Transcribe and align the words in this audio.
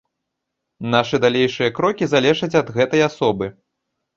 Нашы 0.95 1.19
далейшыя 1.27 1.75
крокі 1.81 2.09
залежаць 2.15 2.53
ад 2.63 2.75
гэтай 2.79 3.01
асобы. 3.11 3.45